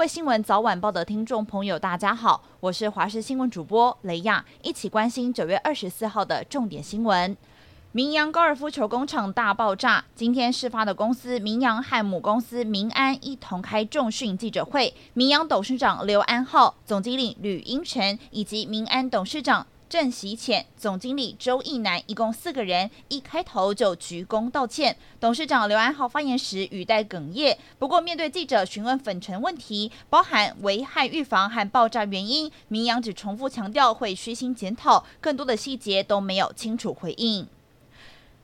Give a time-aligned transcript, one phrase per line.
[0.00, 7.36] 位新闻早晚报的听众朋友，大家好，我是华视新闻主播雷亚，一起关心九月二十四号的重点新闻。
[7.92, 19.66] 明扬高尔夫球工厂大爆炸，今天事发的公司明扬和母公司民安一同开重训记者会，明扬董事长刘安浩、总经理吕英成以及民安董事长。
[19.90, 24.96] 郑喜潜、总经理周义南一共四个人，一开头就鞠躬道歉。
[25.18, 27.58] 董事长刘安浩发言时语带哽咽。
[27.76, 37.48] 不过，面对记者询问粉尘问题，包含危害预防和爆炸原因，明阳只重复强调会虚心检讨，更多的细节都没有清楚回应。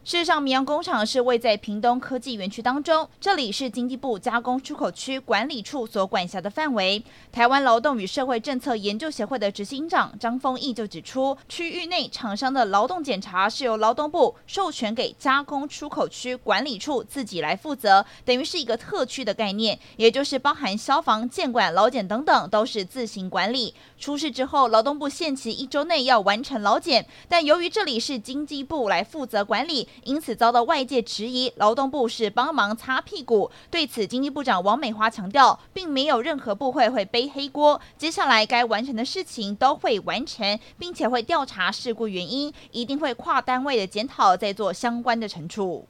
[0.06, 7.02] 事实上，绵阳工厂是位在屏东科技园区当中，这里是经济部加工出口区管理处所管辖的范围。
[7.32, 23.74] 台湾劳动与社会政策研究协会的执行长张丰毅就指出，区域内厂商的劳动检查是由劳动部授权给加工出口区管理处自己来负责，等于是一个特区的概念，也就是包含消防、建管、劳检等等都是自行管理。
[23.98, 29.88] 出事之后，劳动部限期一周内要完成劳检，但由于这里是经济部来负责管理。
[30.04, 33.50] 因此遭到外界质疑，劳动部是帮忙擦屁股。
[33.70, 37.80] 对此，经济部长王美花强调，并没有任何部会会背黑锅。
[37.96, 45.86] 接下来该完成的事情都会完成，并且会调查事故原因，一定会跨单位的检讨，再做相关的惩处。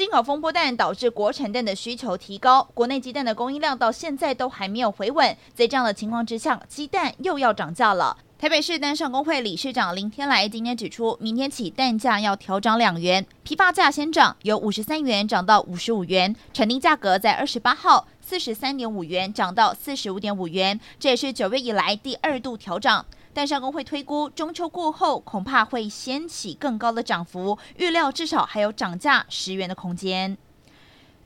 [0.00, 5.36] 进口风波蛋导致国产蛋的需求提高，国内鸡蛋的供应量到现在都还没有回稳。
[5.52, 8.16] 在这样的情况之下，鸡蛋又要涨价了。
[8.38, 23.04] 台北市蛋商工会理事长林天来今天指出，明天起蛋价要调涨两元，批发价先涨，由五十三元涨到五十五元，产地价格在二十八号四十三点五元涨到四十五点五元，这也是九月以来第二度调涨。
[23.32, 30.36] 但商工会推估，中秋过后恐怕会掀起更高的涨幅，预料至少还有涨价十元的空间。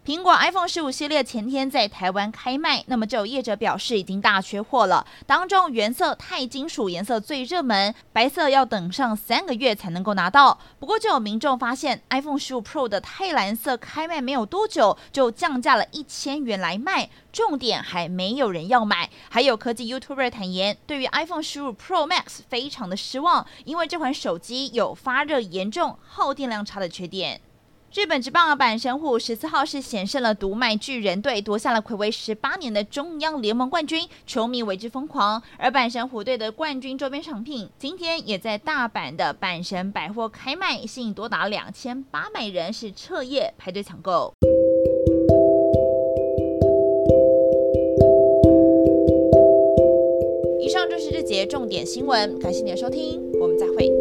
[0.05, 5.07] 苹果 iPhone 十五系列前天在台湾开卖，那么就有业者表示已经大缺货了。
[5.27, 10.59] 当中原色钛金属颜色最热门，白色要等上三个月才能够拿到。
[10.79, 19.09] 不过就有民众发现，iPhone 十五 Pro 的钛蓝色开卖没有多久就降价了一千元来卖，重点还没有人要买。
[19.31, 27.41] 还有科技 YouTuber 坦言，对于 iPhone 十五 Pro Max 非常的失望，因为这款手机有发热严重、耗电量差的缺点。
[27.95, 35.41] 日本职棒阪神虎十四号是险胜了读卖巨人队，夺下了魁违十八年的中央联盟冠军，球迷为之疯狂。
[35.57, 44.35] 而阪神虎队的冠军周边商品今天也在大阪的阪神百货开卖，吸引多达两千八百人是彻夜排队抢购。
[50.61, 53.94] 以上就是这节重点新闻，感谢您的收听，我们再会。